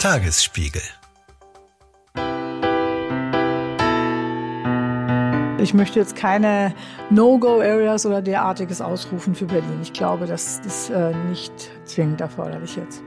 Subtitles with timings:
[0.00, 0.80] Tagesspiegel
[5.58, 6.74] Ich möchte jetzt keine
[7.10, 9.80] No-Go-Areas oder derartiges ausrufen für Berlin.
[9.82, 11.52] Ich glaube, das ist äh, nicht
[11.84, 13.02] zwingend erforderlich jetzt.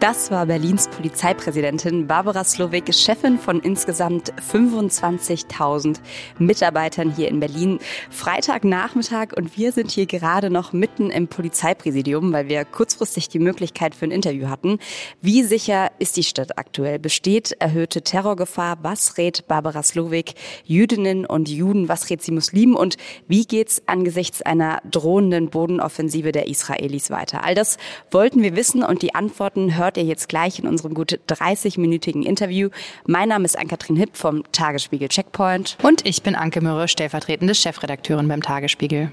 [0.00, 5.98] Das war Berlins Polizeipräsidentin Barbara Slowik, Chefin von insgesamt 25.000
[6.38, 7.78] Mitarbeitern hier in Berlin.
[8.10, 13.94] Freitagnachmittag und wir sind hier gerade noch mitten im Polizeipräsidium, weil wir kurzfristig die Möglichkeit
[13.94, 14.78] für ein Interview hatten.
[15.20, 16.98] Wie sicher ist die Stadt aktuell?
[16.98, 18.78] Besteht erhöhte Terrorgefahr?
[18.82, 21.88] Was rät Barbara Slowik Jüdinnen und Juden?
[21.88, 22.76] Was rät sie Muslimen?
[22.76, 22.96] Und
[23.28, 27.44] wie geht's angesichts einer drohenden Bodenoffensive der Israelis weiter?
[27.44, 27.78] All das
[28.10, 32.68] wollten wir wissen und die Antworten hört ihr jetzt gleich in unserem gut 30-minütigen Interview.
[33.06, 35.76] Mein Name ist Ann-Kathrin Hipp vom Tagesspiegel Checkpoint.
[35.82, 39.12] Und ich bin Anke Mürre, stellvertretende Chefredakteurin beim Tagesspiegel.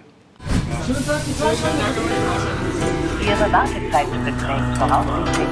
[3.22, 5.48] Ihre Wartezeit beträgt voraussichtlich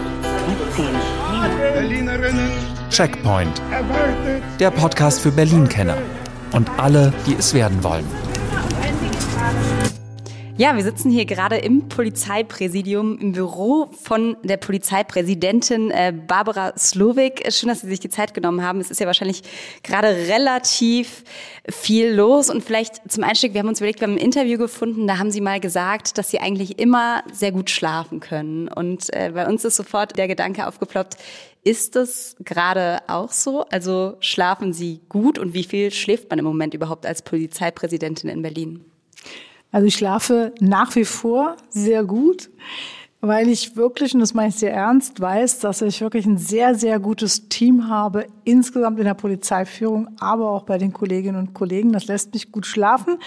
[0.76, 0.86] 17
[2.26, 2.52] Minuten.
[2.90, 3.62] Checkpoint.
[4.60, 5.98] Der Podcast für Berlin-Kenner
[6.54, 8.06] und alle, die es werden wollen.
[10.60, 17.44] Ja, wir sitzen hier gerade im Polizeipräsidium, im Büro von der Polizeipräsidentin äh, Barbara Slowik.
[17.52, 18.80] Schön, dass Sie sich die Zeit genommen haben.
[18.80, 19.44] Es ist ja wahrscheinlich
[19.84, 21.24] gerade relativ
[21.70, 22.50] viel los.
[22.50, 25.30] Und vielleicht zum Einstieg, wir haben uns überlegt, wir haben ein Interview gefunden, da haben
[25.30, 28.68] Sie mal gesagt, dass Sie eigentlich immer sehr gut schlafen können.
[28.68, 31.18] Und äh, bei uns ist sofort der Gedanke aufgeploppt,
[31.64, 33.64] ist das gerade auch so?
[33.70, 38.42] Also schlafen Sie gut und wie viel schläft man im Moment überhaupt als Polizeipräsidentin in
[38.42, 38.86] Berlin?
[39.78, 42.50] Also ich schlafe nach wie vor sehr gut
[43.20, 46.76] weil ich wirklich, und das meine ich sehr ernst, weiß, dass ich wirklich ein sehr,
[46.76, 51.92] sehr gutes Team habe, insgesamt in der Polizeiführung, aber auch bei den Kolleginnen und Kollegen.
[51.92, 53.18] Das lässt mich gut schlafen.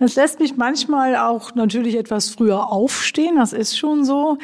[0.00, 4.38] Das lässt mich manchmal auch natürlich etwas früher aufstehen, das ist schon so.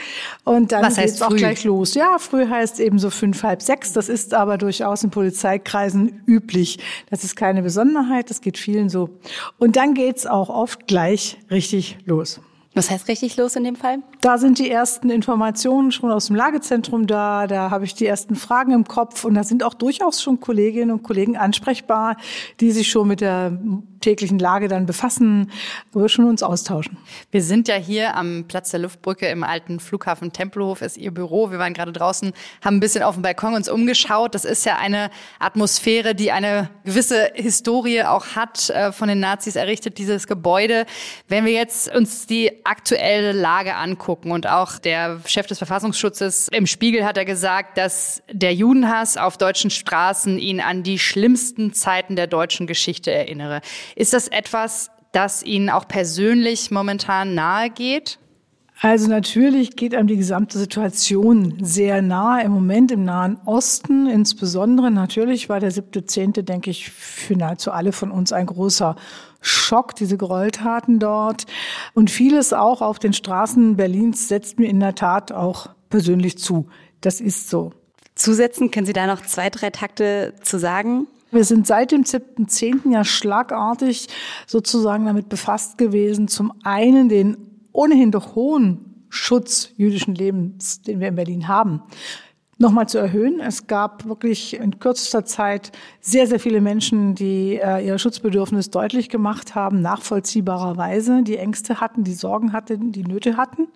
[0.45, 1.95] Und dann geht es auch gleich los.
[1.95, 3.93] Ja, früh heißt eben so fünf, halb sechs.
[3.93, 6.79] Das ist aber durchaus in Polizeikreisen üblich.
[7.11, 9.11] Das ist keine Besonderheit, das geht vielen so.
[9.59, 12.41] Und dann geht's auch oft gleich richtig los.
[12.77, 13.99] Was heißt richtig los in dem Fall?
[14.21, 18.35] Da sind die ersten Informationen schon aus dem Lagezentrum da, da habe ich die ersten
[18.35, 22.17] Fragen im Kopf und da sind auch durchaus schon Kolleginnen und Kollegen ansprechbar,
[22.59, 23.57] die sich schon mit der
[24.01, 25.51] täglichen Lage dann befassen,
[25.93, 26.99] wo wir schon uns austauschen.
[27.31, 31.51] Wir sind ja hier am Platz der Luftbrücke im alten Flughafen Tempelhof, ist Ihr Büro.
[31.51, 32.33] Wir waren gerade draußen,
[32.63, 34.35] haben ein bisschen auf dem Balkon uns umgeschaut.
[34.35, 39.57] Das ist ja eine Atmosphäre, die eine gewisse Historie auch hat, äh, von den Nazis
[39.57, 40.85] errichtet, dieses Gebäude.
[41.29, 46.67] Wenn wir jetzt uns die aktuelle Lage angucken und auch der Chef des Verfassungsschutzes im
[46.67, 52.17] Spiegel hat er gesagt, dass der Judenhass auf deutschen Straßen ihn an die schlimmsten Zeiten
[52.17, 53.61] der deutschen Geschichte erinnere.
[53.97, 58.19] Ist das etwas, das Ihnen auch persönlich momentan nahe geht?
[58.81, 64.09] Also natürlich geht einem die gesamte Situation sehr nahe im Moment im Nahen Osten.
[64.09, 68.97] Insbesondere natürlich war der siebte, zehnte, denke ich, für nahezu alle von uns ein großer
[69.41, 71.47] Schock, diese Gräueltaten dort.
[71.95, 76.67] Und vieles auch auf den Straßen Berlins setzt mir in der Tat auch persönlich zu.
[77.01, 77.73] Das ist so.
[78.17, 81.07] Zusetzen, können Sie da noch zwei, drei Takte zu sagen?
[81.31, 82.93] Wir sind seit dem 7.10.
[82.93, 84.09] ja schlagartig
[84.47, 91.09] sozusagen damit befasst gewesen, zum einen den ohnehin doch hohen Schutz jüdischen Lebens, den wir
[91.09, 91.83] in Berlin haben,
[92.59, 93.41] nochmal zu erhöhen.
[93.41, 99.09] Es gab wirklich in kürzester Zeit sehr, sehr viele Menschen, die äh, ihr Schutzbedürfnis deutlich
[99.09, 103.69] gemacht haben, nachvollziehbarerweise, die Ängste hatten, die Sorgen hatten, die Nöte hatten.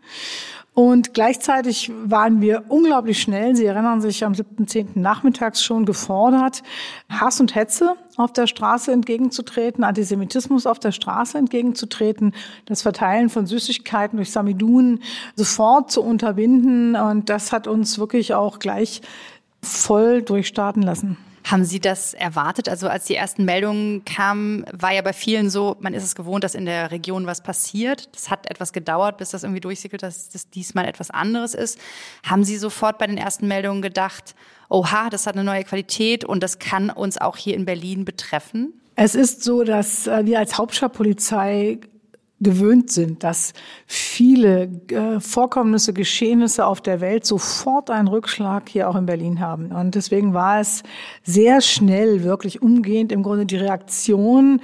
[0.78, 4.90] Und gleichzeitig waren wir unglaublich schnell, Sie erinnern sich am 7.10.
[4.94, 6.62] nachmittags schon gefordert,
[7.08, 12.32] Hass und Hetze auf der Straße entgegenzutreten, Antisemitismus auf der Straße entgegenzutreten,
[12.66, 15.00] das Verteilen von Süßigkeiten durch Samidun
[15.34, 16.94] sofort zu unterbinden.
[16.94, 19.02] Und das hat uns wirklich auch gleich
[19.60, 21.16] voll durchstarten lassen.
[21.50, 22.68] Haben Sie das erwartet?
[22.68, 26.44] Also als die ersten Meldungen kamen, war ja bei vielen so, man ist es gewohnt,
[26.44, 28.14] dass in der Region was passiert.
[28.14, 31.78] Das hat etwas gedauert, bis das irgendwie durchsickelt, dass das diesmal etwas anderes ist.
[32.22, 34.34] Haben Sie sofort bei den ersten Meldungen gedacht,
[34.68, 38.74] oha, das hat eine neue Qualität und das kann uns auch hier in Berlin betreffen?
[38.94, 41.78] Es ist so, dass äh, wir als Hauptstadtpolizei
[42.40, 43.52] gewöhnt sind, dass
[43.86, 49.72] viele äh, Vorkommnisse, Geschehnisse auf der Welt sofort einen Rückschlag hier auch in Berlin haben.
[49.72, 50.82] Und deswegen war es
[51.24, 54.60] sehr schnell, wirklich umgehend im Grunde die Reaktion,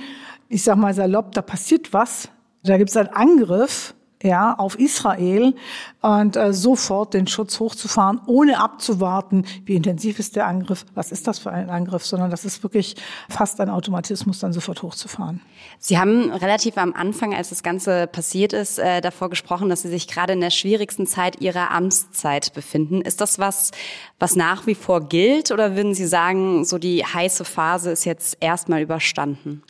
[0.49, 2.29] ich sag mal salopp, da passiert was,
[2.63, 3.95] da gibt es einen Angriff
[4.25, 5.55] ja, auf Israel
[6.01, 11.27] und äh, sofort den Schutz hochzufahren, ohne abzuwarten, wie intensiv ist der Angriff, was ist
[11.27, 12.97] das für ein Angriff, sondern das ist wirklich
[13.29, 15.43] fast ein Automatismus, dann sofort hochzufahren.
[15.79, 19.91] Sie haben relativ am Anfang, als das Ganze passiert ist, äh, davor gesprochen, dass Sie
[19.91, 23.03] sich gerade in der schwierigsten Zeit Ihrer Amtszeit befinden.
[23.03, 23.73] Ist das was,
[24.19, 28.39] was nach wie vor gilt oder würden Sie sagen, so die heiße Phase ist jetzt
[28.41, 29.63] erstmal überstanden?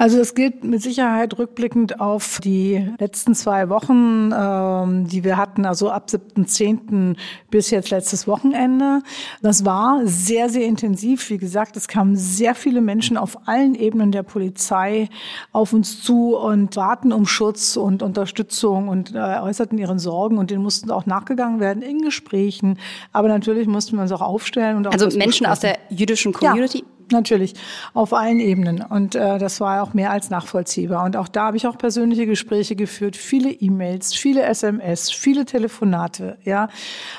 [0.00, 5.66] Also es gilt mit Sicherheit rückblickend auf die letzten zwei Wochen, ähm, die wir hatten,
[5.66, 7.18] also ab 7.10.
[7.50, 9.02] bis jetzt letztes Wochenende.
[9.42, 11.28] Das war sehr, sehr intensiv.
[11.28, 15.10] Wie gesagt, es kamen sehr viele Menschen auf allen Ebenen der Polizei
[15.52, 20.50] auf uns zu und warten um Schutz und Unterstützung und äh, äußerten ihren Sorgen und
[20.50, 22.78] denen mussten auch nachgegangen werden in Gesprächen.
[23.12, 24.78] Aber natürlich mussten wir uns auch aufstellen.
[24.78, 26.78] Und auch also Menschen aus der jüdischen Community?
[26.78, 26.99] Ja.
[27.12, 27.54] Natürlich,
[27.92, 28.82] auf allen Ebenen.
[28.82, 31.04] Und äh, das war auch mehr als nachvollziehbar.
[31.04, 36.38] Und auch da habe ich auch persönliche Gespräche geführt, viele E-Mails, viele SMS, viele Telefonate,
[36.44, 36.68] ja,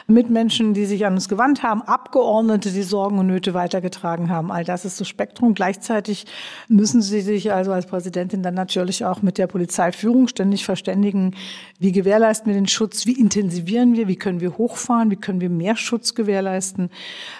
[0.07, 4.51] mit Menschen, die sich an uns gewandt haben, Abgeordnete, die Sorgen und Nöte weitergetragen haben.
[4.51, 5.53] All das ist das Spektrum.
[5.53, 6.25] Gleichzeitig
[6.69, 11.35] müssen Sie sich also als Präsidentin dann natürlich auch mit der Polizeiführung ständig verständigen,
[11.79, 15.49] wie gewährleisten wir den Schutz, wie intensivieren wir, wie können wir hochfahren, wie können wir
[15.49, 16.89] mehr Schutz gewährleisten.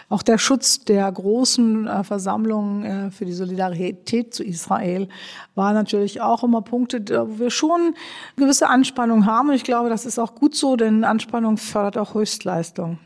[0.10, 5.08] Auch der Schutz der großen äh, Versammlungen äh, für die Solidarität zu Israel
[5.56, 7.96] war natürlich auch immer Punkte, wo wir schon
[8.36, 9.50] gewisse Anspannung haben.
[9.50, 13.00] Und ich glaube, das ist auch gut so, denn Anspannung fördert auch Höchstleistung.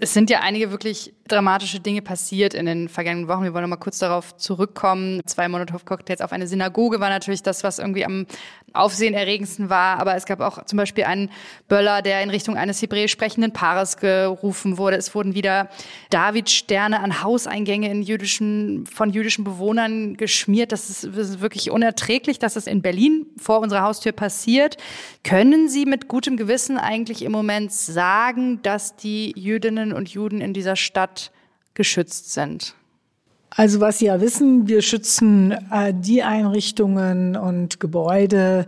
[0.00, 3.44] Es sind ja einige wirklich dramatische Dinge passiert in den vergangenen Wochen.
[3.44, 5.20] Wir wollen noch mal kurz darauf zurückkommen.
[5.24, 8.26] Zwei Molotow-Cocktails auf eine Synagoge war natürlich das, was irgendwie am
[8.74, 10.00] aufsehenerregendsten war.
[10.00, 11.30] Aber es gab auch zum Beispiel einen
[11.68, 14.96] Böller, der in Richtung eines hebräisch sprechenden Paares gerufen wurde.
[14.96, 15.70] Es wurden wieder
[16.10, 20.72] David-Sterne an Hauseingänge in jüdischen, von jüdischen Bewohnern geschmiert.
[20.72, 24.76] Das ist, das ist wirklich unerträglich, dass es in Berlin vor unserer Haustür passiert.
[25.22, 30.52] Können Sie mit gutem Gewissen eigentlich im Moment sagen, dass die Jüdinnen und Juden in
[30.52, 31.13] dieser Stadt
[31.74, 32.74] geschützt sind?
[33.56, 38.66] Also was Sie ja wissen, wir schützen äh, die Einrichtungen und Gebäude,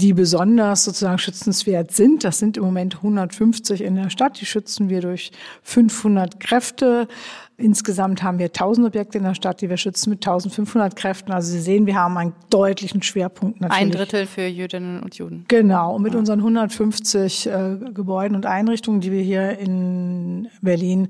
[0.00, 2.22] die besonders sozusagen schützenswert sind.
[2.22, 4.40] Das sind im Moment 150 in der Stadt.
[4.40, 5.32] Die schützen wir durch
[5.64, 7.08] 500 Kräfte.
[7.56, 11.32] Insgesamt haben wir 1000 Objekte in der Stadt, die wir schützen mit 1500 Kräften.
[11.32, 13.82] Also Sie sehen, wir haben einen deutlichen Schwerpunkt natürlich.
[13.82, 15.46] Ein Drittel für Jüdinnen und Juden.
[15.48, 15.96] Genau.
[15.96, 16.20] Und mit ja.
[16.20, 21.08] unseren 150 äh, Gebäuden und Einrichtungen, die wir hier in Berlin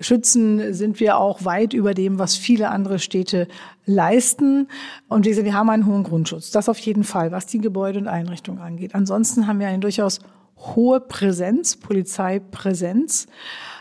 [0.00, 3.48] schützen, sind wir auch weit über dem, was viele andere Städte
[3.86, 4.68] leisten.
[5.08, 6.50] Und wie gesagt, wir haben einen hohen Grundschutz.
[6.50, 8.94] Das auf jeden Fall, was die Gebäude und Einrichtungen angeht.
[8.94, 10.20] Ansonsten haben wir eine durchaus
[10.58, 13.26] hohe Präsenz, Polizeipräsenz.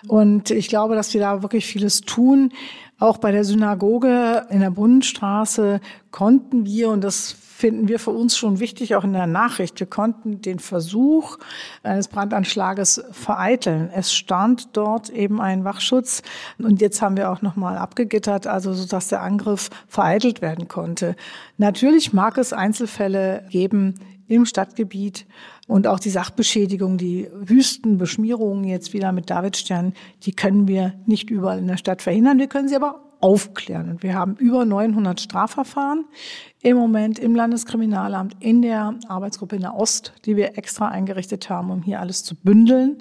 [0.08, 2.52] Und ich glaube, dass wir da wirklich vieles tun.
[2.98, 5.82] Auch bei der Synagoge in der Bundesstraße
[6.12, 9.80] konnten wir, und das finden wir für uns schon wichtig, auch in der Nachricht.
[9.80, 11.38] Wir konnten den Versuch
[11.84, 13.90] eines Brandanschlages vereiteln.
[13.94, 16.22] Es stand dort eben ein Wachschutz
[16.58, 21.16] und jetzt haben wir auch nochmal abgegittert, also so dass der Angriff vereitelt werden konnte.
[21.58, 23.96] Natürlich mag es Einzelfälle geben
[24.28, 25.26] im Stadtgebiet
[25.68, 29.94] und auch die Sachbeschädigung, die Wüstenbeschmierungen jetzt wieder mit Davidstern,
[30.24, 32.40] die können wir nicht überall in der Stadt verhindern.
[32.40, 33.90] Wir können sie aber aufklären.
[33.90, 36.06] Und wir haben über 900 Strafverfahren
[36.62, 41.72] im Moment im Landeskriminalamt, in der Arbeitsgruppe in der Ost, die wir extra eingerichtet haben,
[41.72, 42.98] um hier alles zu bündeln,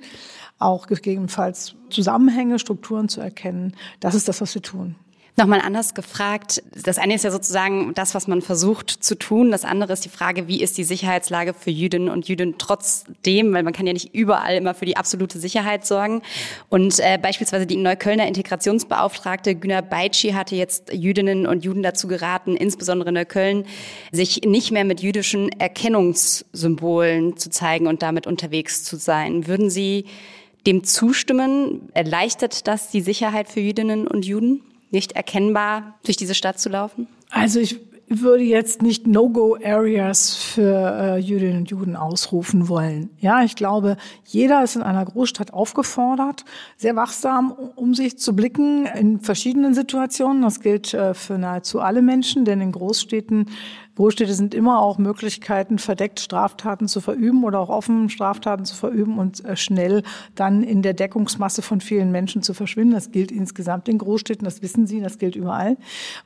[0.58, 3.74] auch gegebenenfalls Zusammenhänge, Strukturen zu erkennen.
[4.00, 4.94] Das ist das, was wir tun.
[5.36, 6.62] Nochmal anders gefragt.
[6.84, 9.50] Das eine ist ja sozusagen das, was man versucht zu tun.
[9.50, 13.64] Das andere ist die Frage, wie ist die Sicherheitslage für Jüdinnen und Juden trotzdem, weil
[13.64, 16.22] man kann ja nicht überall immer für die absolute Sicherheit sorgen.
[16.68, 22.56] Und äh, beispielsweise die Neuköllner Integrationsbeauftragte Güner Beitschi hatte jetzt Jüdinnen und Juden dazu geraten,
[22.56, 23.66] insbesondere in Neukölln,
[24.12, 29.48] sich nicht mehr mit jüdischen Erkennungssymbolen zu zeigen und damit unterwegs zu sein.
[29.48, 30.04] Würden Sie
[30.64, 31.88] dem zustimmen?
[31.92, 34.62] Erleichtert das die Sicherheit für Jüdinnen und Juden?
[34.94, 37.06] Nicht erkennbar durch diese Stadt zu laufen?
[37.30, 43.10] Also ich würde jetzt nicht No-Go-Areas für äh, Jüdinnen und Juden ausrufen wollen.
[43.18, 46.44] Ja, ich glaube, jeder ist in einer Großstadt aufgefordert,
[46.76, 50.42] sehr wachsam um sich zu blicken in verschiedenen Situationen.
[50.42, 53.46] Das gilt äh, für nahezu alle Menschen, denn in Großstädten
[53.96, 59.18] Großstädte sind immer auch Möglichkeiten, verdeckt Straftaten zu verüben oder auch offen Straftaten zu verüben
[59.18, 60.02] und äh, schnell
[60.34, 62.94] dann in der Deckungsmasse von vielen Menschen zu verschwinden.
[62.94, 65.76] Das gilt insgesamt in Großstädten, das wissen Sie, das gilt überall.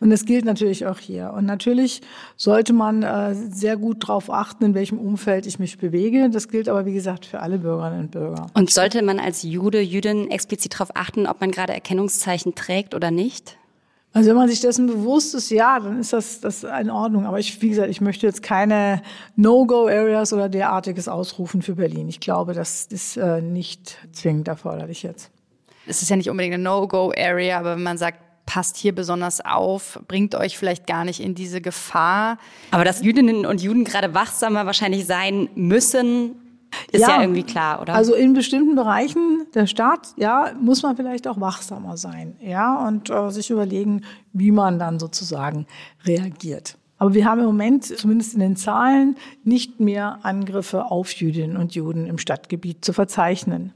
[0.01, 1.35] Und das gilt natürlich auch hier.
[1.37, 2.01] Und natürlich
[2.37, 6.31] sollte man äh, sehr gut darauf achten, in welchem Umfeld ich mich bewege.
[6.31, 8.47] Das gilt aber, wie gesagt, für alle Bürgerinnen und Bürger.
[8.55, 13.11] Und sollte man als Jude, Jüdin explizit darauf achten, ob man gerade Erkennungszeichen trägt oder
[13.11, 13.58] nicht?
[14.19, 17.25] Also wenn man sich dessen bewusst ist, ja, dann ist das, das in Ordnung.
[17.25, 19.01] Aber ich, wie gesagt, ich möchte jetzt keine
[19.37, 22.09] No-Go-Areas oder derartiges ausrufen für Berlin.
[22.09, 25.31] Ich glaube, das ist äh, nicht zwingend erforderlich jetzt.
[25.87, 30.01] Es ist ja nicht unbedingt eine No-Go-Area, aber wenn man sagt, passt hier besonders auf,
[30.09, 32.39] bringt euch vielleicht gar nicht in diese Gefahr.
[32.73, 36.35] Aber dass Jüdinnen und Juden gerade wachsamer wahrscheinlich sein müssen,
[36.93, 37.95] ist ja, ja, irgendwie klar, oder?
[37.95, 43.11] Also in bestimmten Bereichen der Stadt, ja, muss man vielleicht auch wachsamer sein, ja, und
[43.11, 45.67] äh, sich überlegen, wie man dann sozusagen
[46.05, 46.77] reagiert.
[46.99, 51.75] Aber wir haben im Moment, zumindest in den Zahlen, nicht mehr Angriffe auf Jüdinnen und
[51.75, 53.73] Juden im Stadtgebiet zu verzeichnen.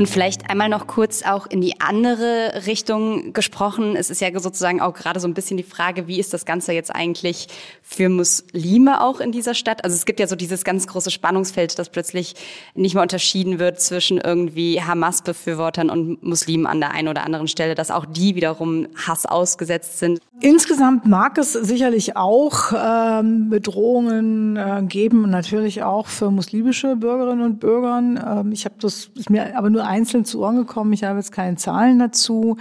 [0.00, 3.96] Und vielleicht einmal noch kurz auch in die andere Richtung gesprochen.
[3.96, 6.72] Es ist ja sozusagen auch gerade so ein bisschen die Frage, wie ist das Ganze
[6.72, 7.48] jetzt eigentlich
[7.82, 9.84] für Muslime auch in dieser Stadt?
[9.84, 12.34] Also es gibt ja so dieses ganz große Spannungsfeld, dass plötzlich
[12.74, 17.74] nicht mehr unterschieden wird zwischen irgendwie Hamas-Befürwortern und Muslimen an der einen oder anderen Stelle,
[17.74, 20.18] dass auch die wiederum Hass ausgesetzt sind.
[20.40, 27.60] Insgesamt mag es sicherlich auch ähm, Bedrohungen äh, geben, natürlich auch für muslimische Bürgerinnen und
[27.60, 27.98] Bürger.
[27.98, 30.92] Ähm, ich habe das ist mir aber nur einzeln zu Ohren gekommen.
[30.92, 32.56] Ich habe jetzt keine Zahlen dazu.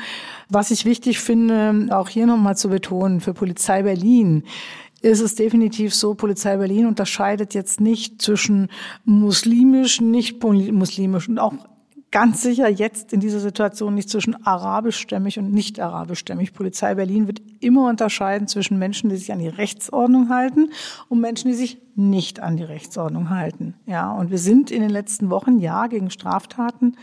[0.49, 4.43] Was ich wichtig finde, auch hier nochmal zu betonen, für Polizei Berlin
[5.01, 8.67] ist es definitiv so, Polizei Berlin unterscheidet jetzt nicht zwischen
[9.05, 11.53] muslimisch, nicht muslimisch und auch
[12.11, 16.53] ganz sicher jetzt in dieser Situation nicht zwischen arabischstämmig und nicht arabischstämmig.
[16.53, 20.71] Polizei Berlin wird immer unterscheiden zwischen Menschen, die sich an die Rechtsordnung halten
[21.07, 23.75] und Menschen, die sich nicht an die Rechtsordnung halten.
[23.85, 26.95] Ja, und wir sind in den letzten Wochen ja gegen Straftaten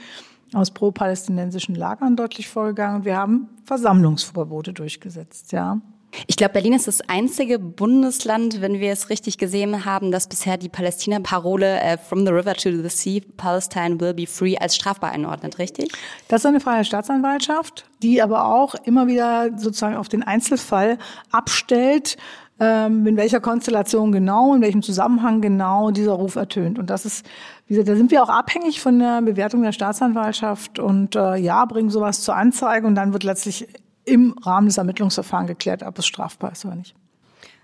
[0.53, 5.81] aus pro-palästinensischen Lagern deutlich vorgegangen und wir haben Versammlungsverbote durchgesetzt, ja.
[6.27, 10.57] Ich glaube, Berlin ist das einzige Bundesland, wenn wir es richtig gesehen haben, das bisher
[10.57, 15.13] die Palästina-Parole äh, From the River to the Sea, Palestine will be free als strafbar
[15.13, 15.93] einordnet, richtig?
[16.29, 20.99] Das ist eine freie Staatsanwaltschaft, die aber auch immer wieder sozusagen auf den Einzelfall
[21.31, 22.17] abstellt,
[22.59, 26.79] ähm, in welcher Konstellation genau, in welchem Zusammenhang genau dieser Ruf ertönt.
[26.79, 27.27] Und das ist,
[27.67, 31.65] wie gesagt, da sind wir auch abhängig von der Bewertung der Staatsanwaltschaft und äh, ja,
[31.67, 33.69] bringen sowas zur Anzeige und dann wird letztlich
[34.07, 36.95] im Rahmen des Ermittlungsverfahrens geklärt, ob es strafbar ist oder nicht.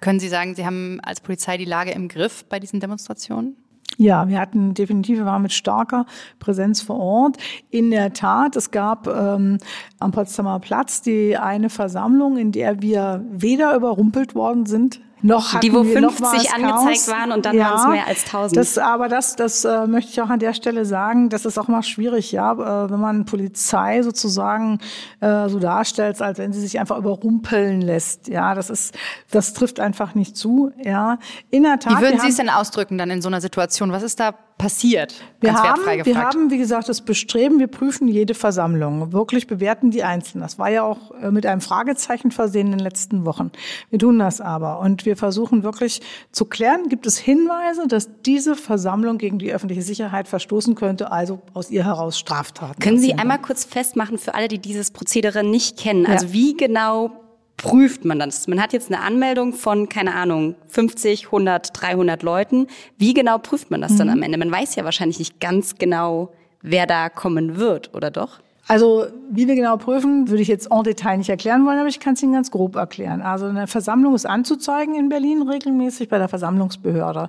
[0.01, 3.57] Können Sie sagen, Sie haben als Polizei die Lage im Griff bei diesen Demonstrationen?
[3.99, 6.07] Ja, wir hatten definitiv, wir waren mit starker
[6.39, 7.37] Präsenz vor Ort.
[7.71, 9.59] In der Tat, es gab ähm,
[9.99, 15.73] am Potsdamer Platz die eine Versammlung, in der wir weder überrumpelt worden sind, noch die,
[15.73, 18.57] wo 50 angezeigt waren und dann ja, waren es mehr als 1000.
[18.57, 21.69] Das, aber das, das äh, möchte ich auch an der Stelle sagen, das ist auch
[21.69, 24.81] mal schwierig, ja, äh, wenn man Polizei sozusagen
[25.21, 28.29] äh, so darstellt, als wenn sie sich einfach überrumpeln lässt.
[28.29, 28.97] Ja, das ist,
[29.31, 30.73] das trifft einfach nicht zu.
[30.83, 31.19] Ja,
[31.51, 31.99] in der Tat.
[31.99, 33.93] Wie würden Sie es denn ausdrücken dann in so einer Situation?
[33.93, 35.15] Was ist da passiert?
[35.41, 40.05] Wir haben, wir haben, wie gesagt, das Bestreben, wir prüfen jede Versammlung, wirklich bewerten die
[40.05, 40.41] einzeln.
[40.41, 43.51] Das war ja auch äh, mit einem Fragezeichen versehen in den letzten Wochen.
[43.91, 46.01] Wir tun das aber und wir versuchen wirklich
[46.31, 51.43] zu klären, gibt es Hinweise, dass diese Versammlung gegen die öffentliche Sicherheit verstoßen könnte, also
[51.55, 52.81] aus ihr heraus Straftaten.
[52.81, 56.33] Können Sie einmal kurz festmachen für alle, die dieses Prozedere nicht kennen, also ja.
[56.33, 57.22] wie genau
[57.63, 58.49] prüft man das?
[58.49, 62.67] Man hat jetzt eine Anmeldung von, keine Ahnung, 50, 100, 300 Leuten.
[62.99, 63.99] Wie genau prüft man das mhm.
[63.99, 64.37] dann am Ende?
[64.37, 68.41] Man weiß ja wahrscheinlich nicht ganz genau, wer da kommen wird, oder doch?
[68.69, 71.99] Also wie wir genau prüfen, würde ich jetzt en Detail nicht erklären wollen, aber ich
[71.99, 73.21] kann es Ihnen ganz grob erklären.
[73.21, 77.29] Also eine Versammlung ist anzuzeigen in Berlin regelmäßig bei der Versammlungsbehörde.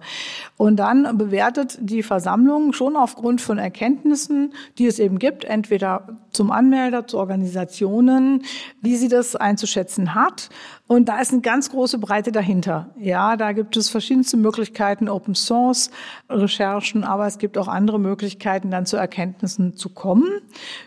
[0.58, 6.52] Und dann bewertet die Versammlung schon aufgrund von Erkenntnissen, die es eben gibt, entweder zum
[6.52, 8.44] Anmelder, zu Organisationen,
[8.82, 10.50] wie sie das einzuschätzen hat.
[10.94, 12.92] Und da ist eine ganz große Breite dahinter.
[13.00, 15.90] Ja, da gibt es verschiedenste Möglichkeiten, Open Source
[16.30, 20.30] Recherchen, aber es gibt auch andere Möglichkeiten, dann zu Erkenntnissen zu kommen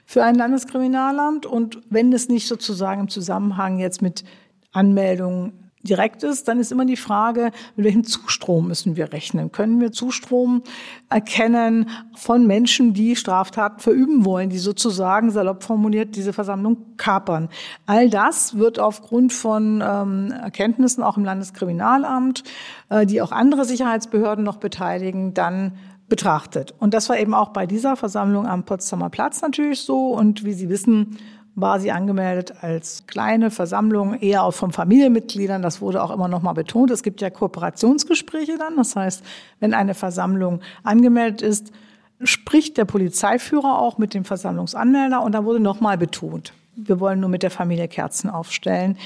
[0.04, 1.44] für ein Landeskriminalamt.
[1.44, 4.22] Und wenn es nicht sozusagen im Zusammenhang jetzt mit
[4.70, 9.52] Anmeldungen direkt ist, dann ist immer die Frage, mit welchem Zustrom müssen wir rechnen?
[9.52, 10.62] Können wir Zustrom
[11.08, 17.48] erkennen von Menschen, die Straftaten verüben wollen, die sozusagen salopp formuliert diese Versammlung kapern?
[17.86, 22.42] All das wird aufgrund von ähm, Erkenntnissen auch im Landeskriminalamt,
[22.88, 25.72] äh, die auch andere Sicherheitsbehörden noch beteiligen, dann
[26.08, 26.74] betrachtet.
[26.78, 30.08] Und das war eben auch bei dieser Versammlung am Potsdamer Platz natürlich so.
[30.08, 31.18] Und wie Sie wissen,
[31.56, 35.62] war sie angemeldet als kleine Versammlung, eher auch von Familienmitgliedern.
[35.62, 36.90] Das wurde auch immer noch mal betont.
[36.90, 38.76] Es gibt ja Kooperationsgespräche dann.
[38.76, 39.24] Das heißt,
[39.58, 41.72] wenn eine Versammlung angemeldet ist,
[42.22, 46.52] spricht der Polizeiführer auch mit dem Versammlungsanmelder und da wurde noch mal betont.
[46.78, 48.98] wir wollen nur mit der Familie Kerzen aufstellen.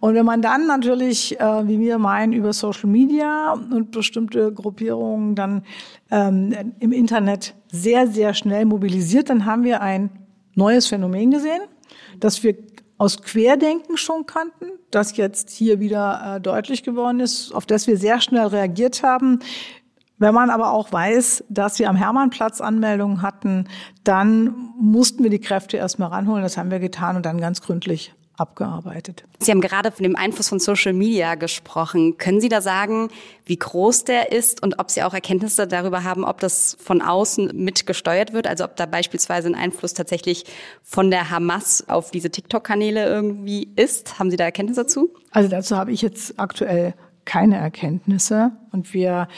[0.00, 5.34] Und wenn man dann natürlich, äh, wie wir meinen, über Social Media und bestimmte Gruppierungen
[5.34, 5.62] dann
[6.10, 10.08] ähm, im Internet sehr, sehr schnell mobilisiert, dann haben wir ein
[10.54, 11.60] neues Phänomen gesehen,
[12.20, 12.56] das wir
[12.98, 17.96] aus Querdenken schon kannten, das jetzt hier wieder äh, deutlich geworden ist, auf das wir
[17.96, 19.38] sehr schnell reagiert haben.
[20.18, 23.68] Wenn man aber auch weiß, dass wir am Hermannplatz Anmeldungen hatten,
[24.02, 26.42] dann mussten wir die Kräfte erstmal ranholen.
[26.42, 29.24] Das haben wir getan und dann ganz gründlich abgearbeitet.
[29.40, 32.18] Sie haben gerade von dem Einfluss von Social Media gesprochen.
[32.18, 33.08] Können Sie da sagen,
[33.44, 37.50] wie groß der ist und ob Sie auch Erkenntnisse darüber haben, ob das von außen
[37.54, 38.46] mitgesteuert wird?
[38.46, 40.44] Also ob da beispielsweise ein Einfluss tatsächlich
[40.82, 44.18] von der Hamas auf diese TikTok-Kanäle irgendwie ist?
[44.18, 45.14] Haben Sie da Erkenntnisse dazu?
[45.30, 46.94] Also dazu habe ich jetzt aktuell
[47.28, 48.52] keine Erkenntnisse.
[48.72, 49.28] Und wir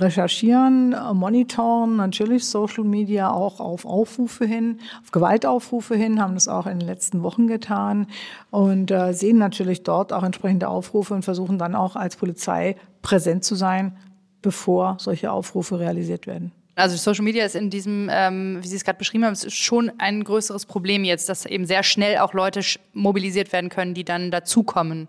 [0.00, 6.66] recherchieren, monitoren natürlich Social Media auch auf Aufrufe hin, auf Gewaltaufrufe hin, haben das auch
[6.66, 8.08] in den letzten Wochen getan
[8.50, 13.44] und äh, sehen natürlich dort auch entsprechende Aufrufe und versuchen dann auch als Polizei präsent
[13.44, 13.96] zu sein,
[14.42, 16.50] bevor solche Aufrufe realisiert werden.
[16.74, 20.24] Also Social Media ist in diesem, ähm, wie Sie es gerade beschrieben haben, schon ein
[20.24, 22.60] größeres Problem jetzt, dass eben sehr schnell auch Leute
[22.92, 25.08] mobilisiert werden können, die dann dazukommen.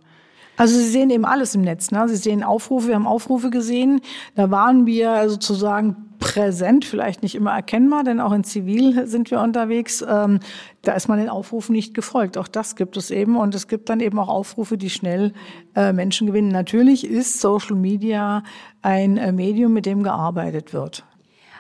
[0.58, 1.92] Also Sie sehen eben alles im Netz.
[1.92, 2.08] Ne?
[2.10, 4.02] Sie sehen Aufrufe, wir haben Aufrufe gesehen.
[4.36, 9.40] Da waren wir sozusagen präsent, vielleicht nicht immer erkennbar, denn auch in Zivil sind wir
[9.40, 10.04] unterwegs.
[10.08, 10.40] Ähm,
[10.82, 12.38] da ist man den Aufrufen nicht gefolgt.
[12.38, 13.38] Auch das gibt es eben.
[13.38, 15.34] Und es gibt dann eben auch Aufrufe, die schnell
[15.76, 16.50] äh, Menschen gewinnen.
[16.50, 18.44] Natürlich ist Social Media
[18.82, 21.06] ein äh, Medium, mit dem gearbeitet wird.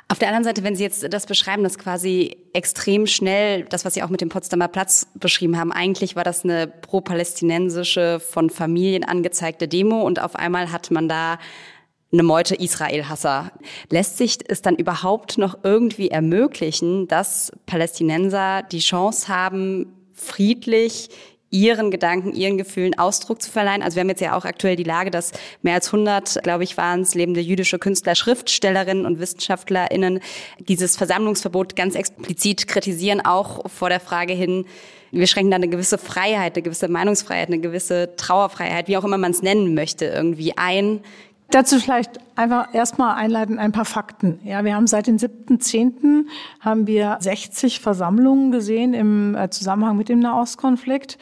[0.10, 3.94] Auf der anderen Seite, wenn Sie jetzt das beschreiben, das quasi extrem schnell, das, was
[3.94, 9.04] Sie auch mit dem Potsdamer Platz beschrieben haben, eigentlich war das eine pro-palästinensische, von Familien
[9.04, 11.40] angezeigte Demo und auf einmal hat man da
[12.14, 13.52] eine Meute Israel-Hasser.
[13.90, 21.10] Lässt sich es dann überhaupt noch irgendwie ermöglichen, dass Palästinenser die Chance haben, friedlich
[21.50, 23.82] ihren Gedanken, ihren Gefühlen Ausdruck zu verleihen.
[23.82, 26.78] Also wir haben jetzt ja auch aktuell die Lage, dass mehr als 100, glaube ich,
[26.78, 30.20] waren es lebende jüdische Künstler, Schriftstellerinnen und WissenschaftlerInnen
[30.60, 34.66] dieses Versammlungsverbot ganz explizit kritisieren, auch vor der Frage hin,
[35.12, 39.18] wir schränken da eine gewisse Freiheit, eine gewisse Meinungsfreiheit, eine gewisse Trauerfreiheit, wie auch immer
[39.18, 41.02] man es nennen möchte, irgendwie ein.
[41.50, 44.40] Dazu vielleicht einfach erstmal einleiten ein paar Fakten.
[44.44, 46.26] Ja, wir haben seit dem 7.10.
[46.60, 51.18] haben wir 60 Versammlungen gesehen im äh, Zusammenhang mit dem Nahostkonflikt.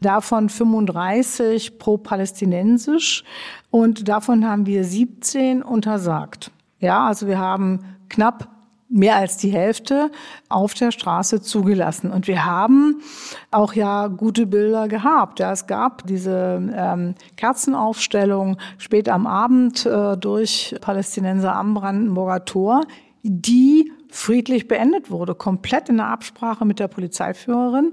[0.00, 3.22] Davon 35 pro-palästinensisch
[3.70, 6.50] und davon haben wir 17 untersagt.
[6.80, 8.48] Ja, also wir haben knapp
[8.88, 10.10] mehr als die Hälfte
[10.48, 12.10] auf der Straße zugelassen.
[12.10, 13.02] Und wir haben
[13.50, 15.40] auch ja gute Bilder gehabt.
[15.40, 22.82] Ja, es gab diese ähm, Kerzenaufstellung spät am Abend äh, durch Palästinenser am Brandenburger Tor,
[23.22, 27.92] die friedlich beendet wurde, komplett in der Absprache mit der Polizeiführerin.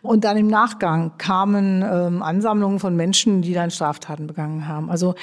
[0.00, 4.90] Und dann im Nachgang kamen ähm, Ansammlungen von Menschen, die dann Straftaten begangen haben.
[4.90, 5.16] Also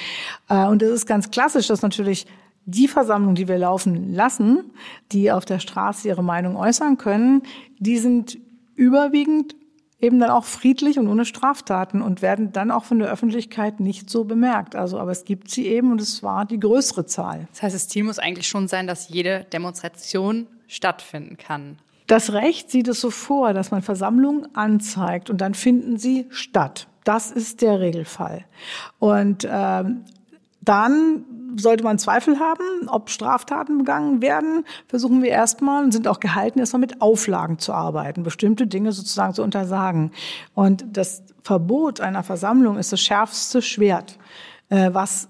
[0.50, 2.26] äh, und das ist ganz klassisch, dass natürlich
[2.66, 4.70] die Versammlungen, die wir laufen lassen,
[5.12, 7.42] die auf der Straße ihre Meinung äußern können,
[7.78, 8.38] die sind
[8.74, 9.54] überwiegend
[10.00, 14.10] eben dann auch friedlich und ohne Straftaten und werden dann auch von der Öffentlichkeit nicht
[14.10, 14.76] so bemerkt.
[14.76, 17.48] Also, aber es gibt sie eben und es war die größere Zahl.
[17.52, 21.78] Das heißt, das Ziel muss eigentlich schon sein, dass jede Demonstration stattfinden kann.
[22.06, 26.86] Das Recht sieht es so vor, dass man Versammlungen anzeigt und dann finden sie statt.
[27.04, 28.44] Das ist der Regelfall.
[28.98, 30.04] Und ähm,
[30.60, 31.24] dann
[31.56, 36.58] sollte man Zweifel haben, ob Straftaten begangen werden, versuchen wir erstmal und sind auch gehalten,
[36.58, 40.12] erstmal mit Auflagen zu arbeiten, bestimmte Dinge sozusagen zu untersagen.
[40.54, 44.18] Und das Verbot einer Versammlung ist das schärfste Schwert,
[44.68, 45.28] äh, was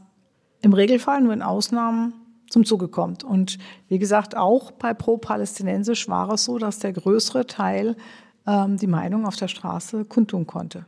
[0.60, 2.14] im Regelfall nur in Ausnahmen
[2.48, 3.24] zum Zuge kommt.
[3.24, 3.58] Und
[3.88, 7.96] wie gesagt, auch bei Pro-Palästinensisch war es so, dass der größere Teil
[8.46, 10.86] ähm, die Meinung auf der Straße kundtun konnte.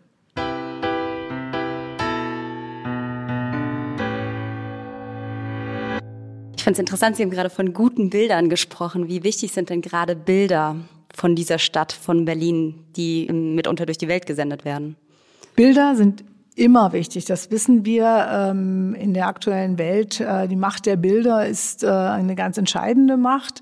[6.66, 9.06] Finde es interessant, Sie haben gerade von guten Bildern gesprochen.
[9.06, 10.74] Wie wichtig sind denn gerade Bilder
[11.14, 14.96] von dieser Stadt, von Berlin, die mitunter durch die Welt gesendet werden?
[15.54, 16.24] Bilder sind
[16.56, 17.24] immer wichtig.
[17.24, 20.20] Das wissen wir ähm, in der aktuellen Welt.
[20.20, 23.60] Äh, die Macht der Bilder ist äh, eine ganz entscheidende Macht.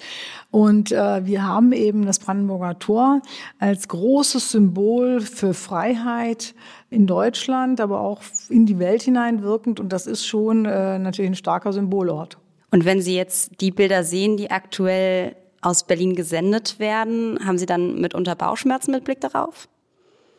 [0.51, 3.21] Und äh, wir haben eben das Brandenburger Tor
[3.59, 6.55] als großes Symbol für Freiheit
[6.89, 9.79] in Deutschland, aber auch in die Welt hineinwirkend.
[9.79, 12.39] Und das ist schon äh, natürlich ein starker Symbolort.
[12.71, 17.67] Und wenn Sie jetzt die Bilder sehen, die aktuell aus Berlin gesendet werden, haben Sie
[17.67, 19.69] dann mitunter Bauchschmerzen mit Blick darauf?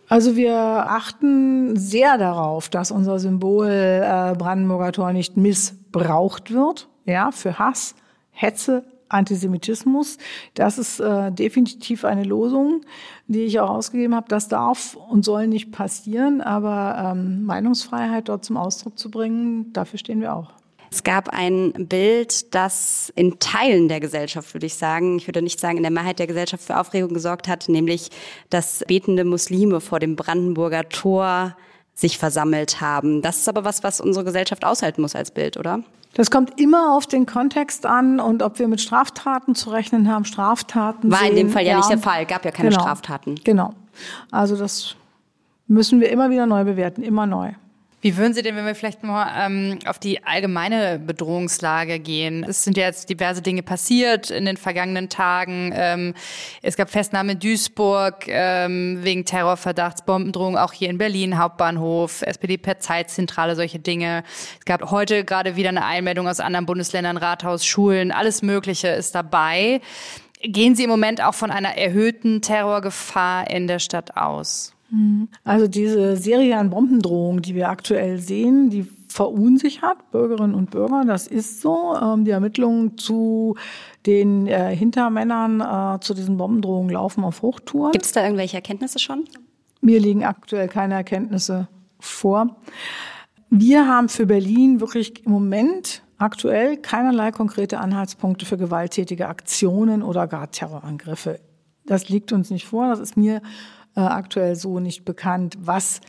[0.08, 7.32] Also wir achten sehr darauf, dass unser Symbol äh, Brandenburger Tor nicht missbraucht wird, ja,
[7.32, 7.96] für Hass,
[8.30, 10.18] Hetze, Antisemitismus.
[10.54, 12.82] Das ist äh, definitiv eine Losung,
[13.28, 14.28] die ich auch ausgegeben habe.
[14.28, 19.98] Das darf und soll nicht passieren, aber ähm, Meinungsfreiheit dort zum Ausdruck zu bringen, dafür
[19.98, 20.52] stehen wir auch.
[20.96, 25.60] Es gab ein Bild, das in Teilen der Gesellschaft, würde ich sagen, ich würde nicht
[25.60, 28.12] sagen in der Mehrheit der Gesellschaft für Aufregung gesorgt hat, nämlich
[28.50, 31.58] dass betende Muslime vor dem Brandenburger Tor
[31.94, 33.22] sich versammelt haben.
[33.22, 35.82] Das ist aber was, was unsere Gesellschaft aushalten muss als Bild, oder?
[36.14, 40.24] Das kommt immer auf den Kontext an und ob wir mit Straftaten zu rechnen haben.
[40.24, 42.26] Straftaten war sehen, in dem Fall ja, ja, nicht der Fall.
[42.26, 43.36] Gab ja keine genau, Straftaten.
[43.44, 43.74] Genau.
[44.32, 44.96] Also das
[45.68, 47.52] müssen wir immer wieder neu bewerten, immer neu.
[48.06, 52.46] Wie würden Sie denn, wenn wir vielleicht mal ähm, auf die allgemeine Bedrohungslage gehen?
[52.48, 55.74] Es sind ja jetzt diverse Dinge passiert in den vergangenen Tagen.
[55.76, 56.14] Ähm,
[56.62, 62.60] es gab Festnahme in Duisburg ähm, wegen Terrorverdachts, Bombendrohung auch hier in Berlin, Hauptbahnhof, SPD
[62.60, 64.24] per Zeitzentrale, solche Dinge.
[64.60, 69.16] Es gab heute gerade wieder eine Einmeldung aus anderen Bundesländern, Rathaus, Schulen, alles Mögliche ist
[69.16, 69.82] dabei.
[70.44, 74.75] Gehen Sie im Moment auch von einer erhöhten Terrorgefahr in der Stadt aus?
[75.44, 81.04] Also diese Serie an Bombendrohungen, die wir aktuell sehen, die verunsichert Bürgerinnen und Bürger.
[81.06, 81.96] Das ist so.
[81.96, 83.56] Ähm, die Ermittlungen zu
[84.06, 85.62] den äh, Hintermännern
[85.96, 87.94] äh, zu diesen Bombendrohungen laufen auf Hochtouren.
[87.94, 89.26] Gibt es da irgendwelche Erkenntnisse schon?
[89.82, 91.68] Mir liegen aktuell keine Erkenntnisse
[92.00, 92.58] vor.
[93.50, 100.28] Wir haben für Berlin wirklich im Moment aktuell keinerlei konkrete Anhaltspunkte für gewalttätige Aktionen oder
[100.28, 101.40] gar Terrorangriffe.
[101.86, 102.88] Das liegt uns nicht vor.
[102.90, 103.42] Das ist mir
[103.96, 105.58] äh, aktuell so nicht bekannt.
[105.60, 106.02] Was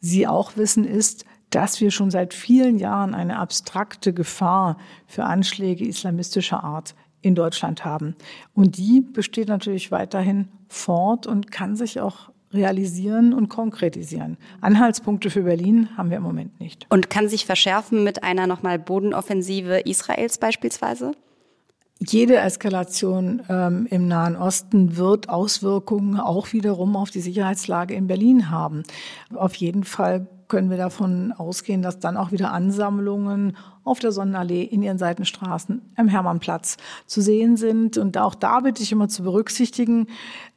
[0.00, 5.86] Sie auch wissen ist, dass wir schon seit vielen Jahren eine abstrakte Gefahr für Anschläge
[5.86, 8.16] islamistischer Art in Deutschland haben.
[8.52, 14.36] Und die besteht natürlich weiterhin fort und kann sich auch realisieren und konkretisieren.
[14.60, 16.86] Anhaltspunkte für Berlin haben wir im Moment nicht.
[16.90, 21.12] Und kann sich verschärfen mit einer nochmal Bodenoffensive Israels beispielsweise?
[22.08, 28.50] Jede Eskalation ähm, im Nahen Osten wird Auswirkungen auch wiederum auf die Sicherheitslage in Berlin
[28.50, 28.82] haben.
[29.34, 34.62] Auf jeden Fall können wir davon ausgehen, dass dann auch wieder Ansammlungen auf der Sonnenallee,
[34.64, 37.96] in ihren Seitenstraßen, am Hermannplatz zu sehen sind.
[37.98, 40.08] Und auch da bitte ich immer zu berücksichtigen,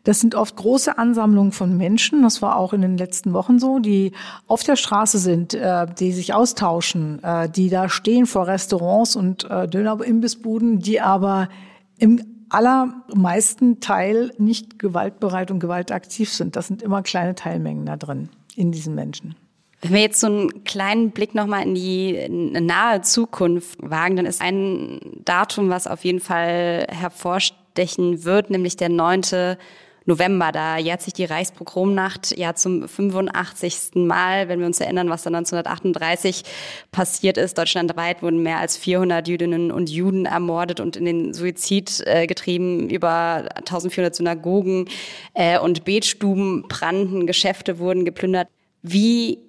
[0.06, 3.80] das sind oft große Ansammlungen von Menschen, das war auch in den letzten Wochen so,
[3.80, 4.13] die
[4.48, 9.50] auf der Straße sind, äh, die sich austauschen, äh, die da stehen vor Restaurants und
[9.50, 11.50] äh, Döner-Imbissbuden, die aber
[11.98, 16.56] im allermeisten Teil nicht gewaltbereit und gewaltaktiv sind.
[16.56, 19.36] Das sind immer kleine Teilmengen da drin in diesen Menschen.
[19.82, 24.41] Wenn wir jetzt so einen kleinen Blick nochmal in die nahe Zukunft wagen, dann ist
[24.41, 29.58] ein Datum, was auf jeden Fall hervorstechen wird, nämlich der 9.
[30.06, 30.52] November.
[30.52, 33.96] Da jährt sich die Reichspogromnacht ja zum 85.
[33.96, 36.44] Mal, wenn wir uns erinnern, was da 1938
[36.91, 37.58] passiert ist.
[37.58, 42.89] Deutschlandweit wurden mehr als 400 Jüdinnen und Juden ermordet und in den Suizid äh, getrieben.
[42.89, 44.88] Über 1400 Synagogen
[45.34, 48.48] äh, und Betstuben brannten, Geschäfte wurden geplündert.
[48.82, 49.39] Wie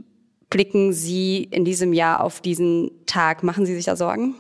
[0.48, 3.42] blicken Sie in diesem Jahr auf diesen Tag?
[3.42, 4.34] Machen Sie sich da Sorgen?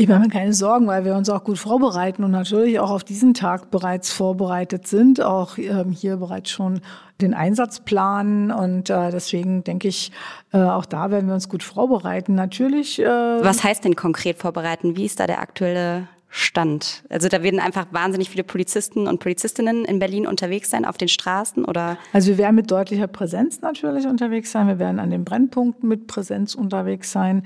[0.00, 3.04] Ich mache mir keine Sorgen, weil wir uns auch gut vorbereiten und natürlich auch auf
[3.04, 6.80] diesen Tag bereits vorbereitet sind, auch ähm, hier bereits schon
[7.20, 10.10] den Einsatz planen und äh, deswegen denke ich,
[10.54, 12.34] äh, auch da werden wir uns gut vorbereiten.
[12.34, 12.98] Natürlich.
[12.98, 14.96] Äh, Was heißt denn konkret vorbereiten?
[14.96, 17.02] Wie ist da der aktuelle Stand?
[17.08, 21.08] Also da werden einfach wahnsinnig viele Polizisten und Polizistinnen in Berlin unterwegs sein auf den
[21.08, 21.98] Straßen oder?
[22.12, 24.68] Also wir werden mit deutlicher Präsenz natürlich unterwegs sein.
[24.68, 27.44] Wir werden an den Brennpunkten mit Präsenz unterwegs sein.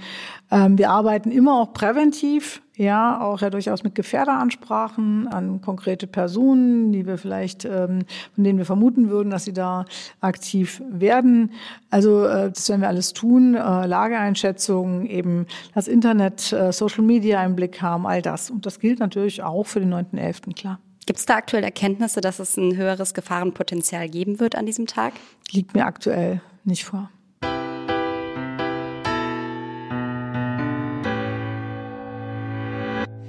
[0.50, 2.60] Ähm, wir arbeiten immer auch präventiv.
[2.76, 8.00] Ja, auch ja durchaus mit Gefährderansprachen an konkrete Personen, die wir vielleicht, ähm,
[8.34, 9.84] von denen wir vermuten würden, dass sie da
[10.20, 11.52] aktiv werden.
[11.90, 13.54] Also äh, das werden wir alles tun.
[13.54, 18.50] Äh, Lageeinschätzungen, eben das Internet, äh, Social Media im Blick haben, all das.
[18.50, 20.80] Und das gilt natürlich auch für den 9.11., klar.
[21.06, 25.12] Gibt es da aktuell Erkenntnisse, dass es ein höheres Gefahrenpotenzial geben wird an diesem Tag?
[25.52, 27.10] Liegt mir aktuell nicht vor.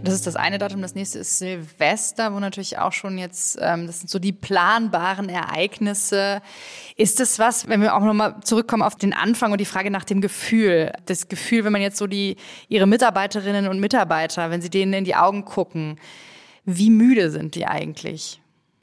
[0.05, 0.81] Das ist das eine Datum.
[0.81, 5.29] Das nächste ist Silvester, wo natürlich auch schon jetzt, ähm, das sind so die planbaren
[5.29, 6.41] Ereignisse.
[6.95, 10.03] Ist das was, wenn wir auch nochmal zurückkommen auf den Anfang und die Frage nach
[10.03, 12.37] dem Gefühl, das Gefühl, wenn man jetzt so die,
[12.69, 15.99] ihre Mitarbeiterinnen und Mitarbeiter, wenn sie denen in die Augen gucken,
[16.65, 18.41] wie müde sind die eigentlich?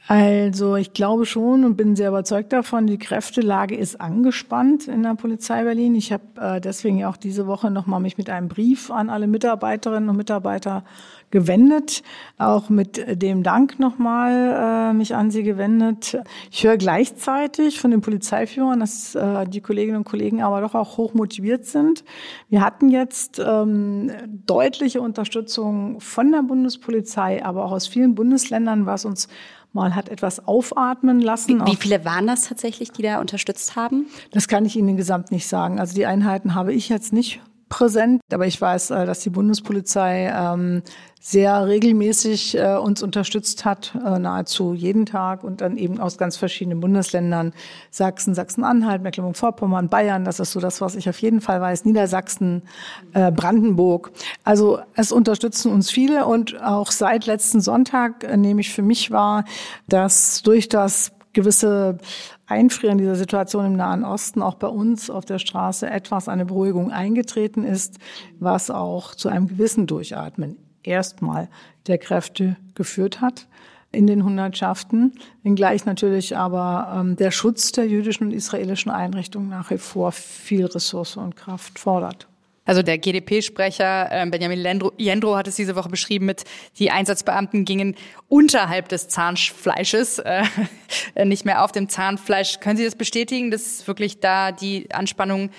[0.09, 5.15] Also ich glaube schon und bin sehr überzeugt davon, die Kräftelage ist angespannt in der
[5.15, 5.95] Polizei Berlin.
[5.95, 10.09] Ich habe äh, deswegen auch diese Woche nochmal mich mit einem Brief an alle Mitarbeiterinnen
[10.09, 10.83] und Mitarbeiter
[11.31, 12.03] gewendet,
[12.37, 16.19] auch mit dem Dank nochmal äh, mich an Sie gewendet.
[16.51, 20.99] Ich höre gleichzeitig von den Polizeiführern, dass äh, die Kolleginnen und Kollegen aber doch auch
[20.99, 22.05] hoch motiviert sind.
[22.49, 29.05] Wir hatten jetzt ähm, deutliche Unterstützung von der Bundespolizei, aber auch aus vielen Bundesländern, was
[29.05, 29.29] uns
[29.73, 31.61] mal hat etwas aufatmen lassen.
[31.61, 34.07] Wie, wie, viele waren das tatsächlich, die da unterstützt haben?
[34.31, 35.79] Das kann ich Ihnen gesamt nicht sagen.
[35.81, 37.41] Also die Einheiten habe ich jetzt nicht
[37.73, 40.83] präsent, aber ich weiß, äh, dass die Bundespolizei ähm,
[41.19, 46.37] sehr regelmäßig äh, uns unterstützt hat, äh, nahezu jeden Tag und dann eben aus ganz
[46.37, 47.55] verschiedenen Bundesländern,
[47.91, 52.63] Sachsen, Sachsen-Anhalt, Mecklenburg-Vorpommern, Bayern, das ist so das, was ich auf jeden Fall weiß, Niedersachsen,
[53.13, 54.13] Brandenburg.
[54.45, 59.45] Also es unterstützen uns viele und auch seit letzten Sonntag nehme ich für mich wahr,
[59.89, 61.99] dass durch das gewisse
[62.47, 66.91] Einfrieren dieser Situation im Nahen Osten auch bei uns auf der Straße etwas eine Beruhigung
[66.91, 67.99] eingetreten ist,
[68.39, 71.49] was auch zu einem gewissen Durchatmen erstmal
[71.87, 73.47] der Kräfte geführt hat
[73.93, 79.71] in den Hundertschaften, wenngleich natürlich aber ähm, der Schutz der jüdischen und israelischen Einrichtungen nach
[79.71, 82.27] wie vor viel Ressource und Kraft fordert.
[82.65, 86.45] Also der GDP-Sprecher äh, Benjamin Jendro hat es diese Woche beschrieben mit,
[86.79, 87.97] die Einsatzbeamten gingen
[88.29, 90.45] unterhalb des Zahnfleisches, äh,
[91.25, 92.61] nicht mehr auf dem Zahnfleisch.
[92.61, 95.51] Können Sie das bestätigen, dass wirklich da die Anspannung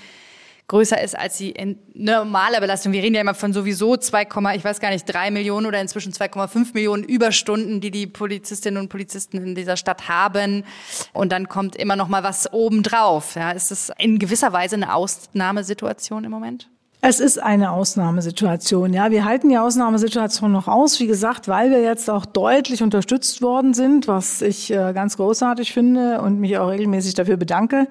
[0.67, 1.53] größer ist als die
[1.93, 2.93] normale Belastung.
[2.93, 6.13] Wir reden ja immer von sowieso 2, ich weiß gar nicht, 3 Millionen oder inzwischen
[6.13, 10.63] 2,5 Millionen Überstunden, die die Polizistinnen und Polizisten in dieser Stadt haben.
[11.11, 13.35] Und dann kommt immer noch mal was obendrauf.
[13.35, 16.69] Ja, ist das in gewisser Weise eine Ausnahmesituation im Moment?
[17.05, 18.93] Es ist eine Ausnahmesituation.
[18.93, 23.41] Ja, wir halten die Ausnahmesituation noch aus, wie gesagt, weil wir jetzt auch deutlich unterstützt
[23.41, 27.89] worden sind, was ich äh, ganz großartig finde und mich auch regelmäßig dafür bedanke.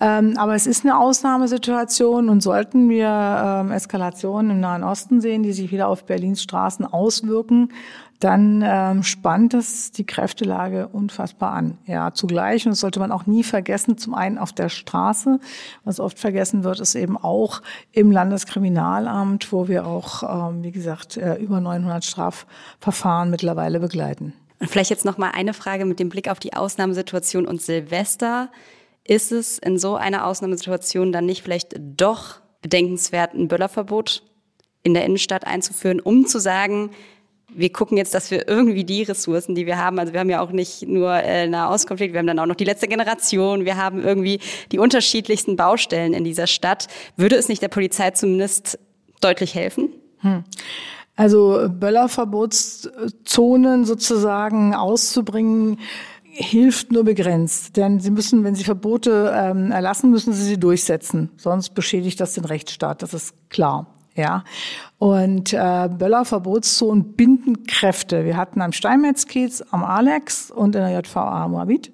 [0.00, 5.42] Ähm, aber es ist eine Ausnahmesituation und sollten wir ähm, Eskalationen im Nahen Osten sehen,
[5.42, 7.70] die sich wieder auf Berlins Straßen auswirken,
[8.20, 11.78] dann ähm, spannt es die Kräftelage unfassbar an.
[11.86, 15.38] Ja, zugleich, und das sollte man auch nie vergessen, zum einen auf der Straße,
[15.84, 21.16] was oft vergessen wird, ist eben auch im Landeskriminalamt, wo wir auch, ähm, wie gesagt,
[21.16, 24.32] äh, über 900 Strafverfahren mittlerweile begleiten.
[24.60, 28.48] Und vielleicht jetzt noch mal eine Frage mit dem Blick auf die Ausnahmesituation und Silvester.
[29.08, 34.22] Ist es in so einer Ausnahmesituation dann nicht vielleicht doch bedenkenswert, ein Böllerverbot
[34.82, 36.90] in der Innenstadt einzuführen, um zu sagen,
[37.50, 40.42] wir gucken jetzt, dass wir irgendwie die Ressourcen, die wir haben, also wir haben ja
[40.42, 44.04] auch nicht nur äh, Nahostkonflikt, wir haben dann auch noch die letzte Generation, wir haben
[44.04, 44.40] irgendwie
[44.70, 46.88] die unterschiedlichsten Baustellen in dieser Stadt.
[47.16, 48.78] Würde es nicht der Polizei zumindest
[49.22, 49.94] deutlich helfen?
[50.18, 50.44] Hm.
[51.16, 55.78] Also Böllerverbotszonen sozusagen auszubringen,
[56.38, 57.76] hilft nur begrenzt.
[57.76, 61.30] Denn sie müssen, wenn sie Verbote ähm, erlassen, müssen sie sie durchsetzen.
[61.36, 63.02] Sonst beschädigt das den Rechtsstaat.
[63.02, 63.86] Das ist klar.
[64.14, 64.42] Ja,
[64.98, 68.24] und äh, Böllerverbotszonen binden Kräfte.
[68.24, 71.92] Wir hatten am Steinmetzkiez, am Alex und in der JVA Moabit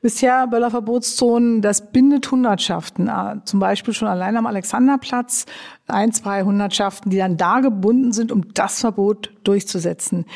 [0.00, 1.60] bisher Böllerverbotszonen.
[1.60, 5.46] Das bindet Hundertschaften, äh, zum Beispiel schon allein am Alexanderplatz
[5.88, 10.26] ein, zwei Hundertschaften, die dann da gebunden sind, um das Verbot durchzusetzen.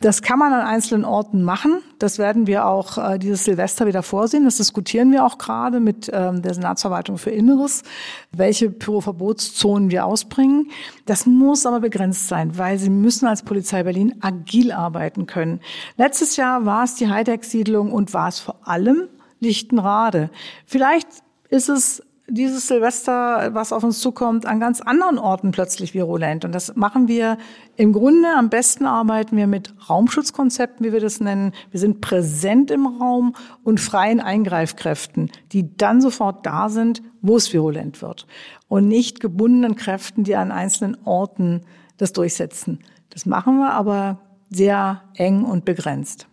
[0.00, 1.80] Das kann man an einzelnen Orten machen.
[1.98, 4.44] Das werden wir auch äh, dieses Silvester wieder vorsehen.
[4.44, 7.84] Das diskutieren wir auch gerade mit ähm, der Senatsverwaltung für Inneres,
[8.32, 10.70] welche Pyroverbotszonen wir ausbringen.
[11.06, 15.60] Das muss aber begrenzt sein, weil sie müssen als Polizei Berlin agil arbeiten können.
[15.96, 19.08] Letztes Jahr war es die Hightech-Siedlung und war es vor allem
[19.40, 20.30] Lichtenrade.
[20.66, 21.08] Vielleicht
[21.50, 26.44] ist es dieses Silvester, was auf uns zukommt, an ganz anderen Orten plötzlich virulent.
[26.44, 27.38] Und das machen wir
[27.76, 31.52] im Grunde am besten arbeiten wir mit Raumschutzkonzepten, wie wir das nennen.
[31.70, 37.52] Wir sind präsent im Raum und freien Eingreifkräften, die dann sofort da sind, wo es
[37.52, 38.26] virulent wird.
[38.68, 41.62] Und nicht gebundenen Kräften, die an einzelnen Orten
[41.96, 42.80] das durchsetzen.
[43.10, 46.28] Das machen wir aber sehr eng und begrenzt.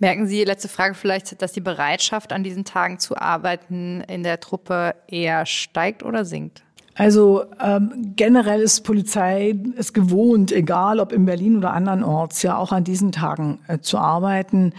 [0.00, 4.38] Merken Sie, letzte Frage vielleicht, dass die Bereitschaft an diesen Tagen zu arbeiten in der
[4.38, 6.62] Truppe eher steigt oder sinkt?
[6.98, 12.72] Also ähm, generell ist Polizei es gewohnt, egal ob in Berlin oder andernorts, ja auch
[12.72, 14.72] an diesen Tagen äh, zu arbeiten.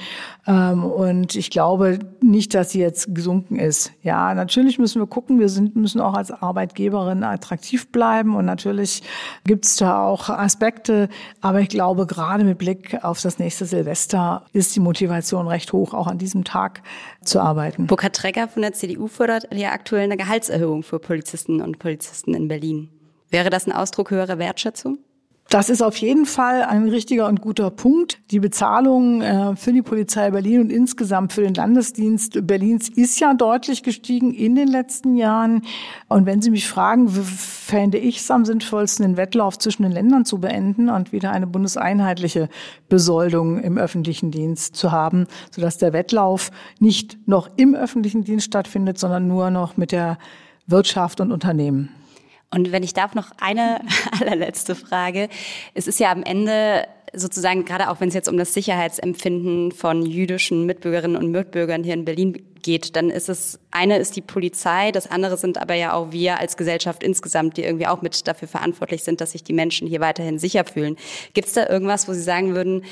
[0.46, 3.94] Ähm, und ich glaube nicht, dass sie jetzt gesunken ist.
[4.04, 9.02] Ja, natürlich müssen wir gucken, wir sind, müssen auch als Arbeitgeberin attraktiv bleiben und natürlich
[9.46, 11.08] gibt es da auch Aspekte.
[11.40, 15.94] Aber ich glaube, gerade mit Blick auf das nächste Silvester ist die Motivation recht hoch,
[15.94, 16.82] auch an diesem Tag
[17.24, 17.88] zu arbeiten.
[17.88, 22.48] Burkhard Trecker von der CDU fordert ja aktuell eine Gehaltserhöhung für Polizisten und Polizisten in
[22.48, 22.90] Berlin.
[23.30, 25.00] Wäre das ein Ausdruck höherer Wertschätzung?
[25.50, 28.20] Das ist auf jeden Fall ein richtiger und guter Punkt.
[28.30, 33.34] Die Bezahlung äh, für die Polizei Berlin und insgesamt für den Landesdienst Berlins ist ja
[33.34, 35.64] deutlich gestiegen in den letzten Jahren.
[36.08, 40.24] Und wenn Sie mich fragen, fände ich es am sinnvollsten, den Wettlauf zwischen den Ländern
[40.24, 42.48] zu beenden und wieder eine bundeseinheitliche
[42.88, 49.00] Besoldung im öffentlichen Dienst zu haben, sodass der Wettlauf nicht noch im öffentlichen Dienst stattfindet,
[49.00, 50.20] sondern nur noch mit der
[50.68, 51.90] Wirtschaft und Unternehmen.
[52.52, 53.82] Und wenn ich darf, noch eine
[54.20, 55.30] allerletzte Frage.
[55.74, 60.06] Es ist ja am Ende sozusagen, gerade auch wenn es jetzt um das Sicherheitsempfinden von
[60.06, 64.92] jüdischen Mitbürgerinnen und Mitbürgern hier in Berlin geht, dann ist es, eine ist die Polizei,
[64.92, 68.48] das andere sind aber ja auch wir als Gesellschaft insgesamt, die irgendwie auch mit dafür
[68.48, 70.98] verantwortlich sind, dass sich die Menschen hier weiterhin sicher fühlen.
[71.34, 72.84] Gibt es da irgendwas, wo Sie sagen würden,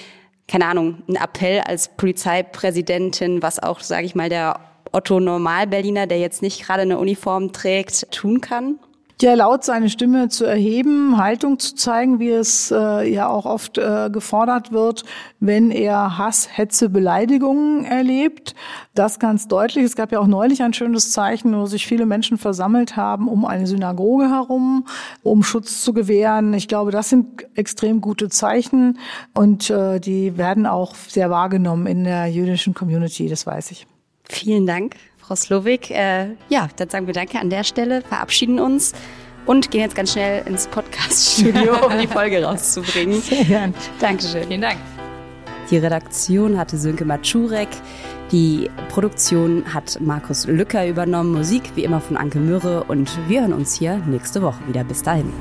[0.47, 4.61] keine Ahnung, ein Appell als Polizeipräsidentin, was auch, sage ich mal, der
[4.93, 8.79] Otto Normal-Berliner, der jetzt nicht gerade eine Uniform trägt, tun kann?
[9.21, 13.77] Ja laut seine Stimme zu erheben, Haltung zu zeigen, wie es äh, ja auch oft
[13.77, 15.03] äh, gefordert wird,
[15.39, 18.55] wenn er Hass, Hetze, Beleidigungen erlebt.
[18.93, 19.85] Das ganz deutlich.
[19.85, 23.45] Es gab ja auch neulich ein schönes Zeichen, wo sich viele Menschen versammelt haben um
[23.45, 24.85] eine Synagoge herum,
[25.23, 26.53] um Schutz zu gewähren.
[26.53, 28.99] Ich glaube, das sind extrem gute Zeichen
[29.33, 33.87] und äh, die werden auch sehr wahrgenommen in der jüdischen Community, das weiß ich.
[34.29, 34.95] Vielen Dank.
[35.27, 35.91] Frau Slowik.
[35.91, 38.93] Äh, ja, dann sagen wir Danke an der Stelle, verabschieden uns
[39.45, 43.21] und gehen jetzt ganz schnell ins Podcast-Studio, um die Folge rauszubringen.
[43.21, 43.73] Sehr gern.
[43.99, 44.47] Dankeschön.
[44.47, 44.77] Vielen Dank.
[45.69, 47.67] Die Redaktion hatte Sönke Matschurek.
[48.31, 51.33] Die Produktion hat Markus Lücker übernommen.
[51.33, 52.85] Musik wie immer von Anke Mürre.
[52.85, 54.85] Und wir hören uns hier nächste Woche wieder.
[54.85, 55.33] Bis dahin.